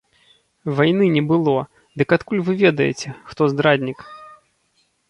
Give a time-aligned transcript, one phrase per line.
[0.79, 1.67] Вайны не было,
[2.03, 3.99] дык адкуль вы ведаеце, хто здраднік?